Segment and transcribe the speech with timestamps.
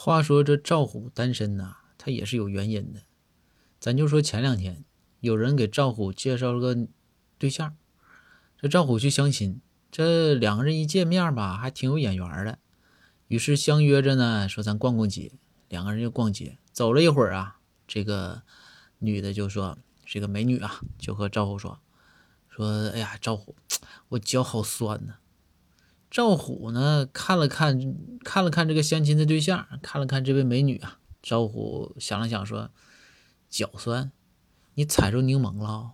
[0.00, 3.00] 话说这赵虎单身呐，他也是有原因的。
[3.80, 4.84] 咱就说前两天
[5.18, 6.86] 有人给赵虎介绍了个
[7.36, 7.76] 对象，
[8.56, 12.60] 这赵虎去相亲，这两个人一见面吧，还挺有眼缘的。
[13.26, 15.32] 于是相约着呢，说咱逛逛街。
[15.68, 17.58] 两个人就逛街，走了一会儿啊，
[17.88, 18.42] 这个
[19.00, 21.80] 女的就说：“这个美女啊，就和赵虎说，
[22.48, 23.56] 说，哎呀，赵虎，
[24.10, 25.16] 我脚好酸呐。”
[26.18, 27.78] 赵虎呢，看了看，
[28.24, 30.98] 看了看这个相亲的对象，看了看这位美女啊。
[31.22, 32.70] 赵虎想了想说
[33.48, 34.10] ：“脚酸，
[34.74, 35.92] 你踩着柠檬了？”